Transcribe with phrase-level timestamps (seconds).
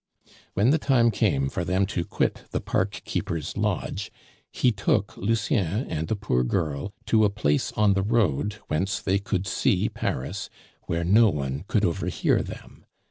[0.55, 4.11] When the time came for them to quit the park keeper's lodge,
[4.51, 9.19] he took Lucien and the poor girl to a place on the road whence they
[9.19, 10.49] could see Paris,
[10.87, 12.83] where no one could overhear them.